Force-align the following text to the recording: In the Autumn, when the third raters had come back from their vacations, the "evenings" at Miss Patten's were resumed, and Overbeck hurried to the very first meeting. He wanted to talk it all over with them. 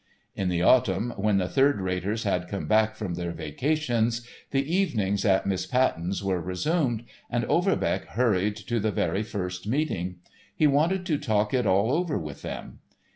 In 0.33 0.49
the 0.49 0.63
Autumn, 0.63 1.13
when 1.15 1.37
the 1.37 1.47
third 1.47 1.79
raters 1.79 2.23
had 2.23 2.47
come 2.47 2.67
back 2.67 2.95
from 2.95 3.13
their 3.13 3.31
vacations, 3.31 4.25
the 4.49 4.63
"evenings" 4.75 5.23
at 5.25 5.45
Miss 5.45 5.67
Patten's 5.67 6.23
were 6.23 6.41
resumed, 6.41 7.03
and 7.29 7.45
Overbeck 7.45 8.05
hurried 8.07 8.55
to 8.55 8.79
the 8.79 8.91
very 8.91 9.21
first 9.21 9.67
meeting. 9.67 10.15
He 10.55 10.65
wanted 10.65 11.05
to 11.05 11.19
talk 11.19 11.53
it 11.53 11.67
all 11.67 11.91
over 11.91 12.17
with 12.17 12.41
them. 12.41 12.79